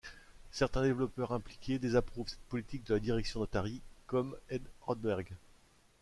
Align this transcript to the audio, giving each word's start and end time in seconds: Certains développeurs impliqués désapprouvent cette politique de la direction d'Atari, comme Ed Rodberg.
Certains 0.51 0.81
développeurs 0.81 1.31
impliqués 1.31 1.77
désapprouvent 1.77 2.27
cette 2.27 2.49
politique 2.49 2.85
de 2.87 2.95
la 2.95 2.99
direction 2.99 3.39
d'Atari, 3.41 3.81
comme 4.07 4.35
Ed 4.49 4.63
Rodberg. 4.81 5.29